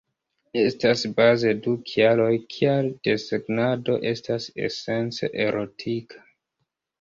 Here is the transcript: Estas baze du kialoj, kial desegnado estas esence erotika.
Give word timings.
Estas 0.59 1.01
baze 1.19 1.51
du 1.65 1.73
kialoj, 1.91 2.31
kial 2.55 2.87
desegnado 3.09 3.99
estas 4.13 4.49
esence 4.71 5.31
erotika. 5.47 6.25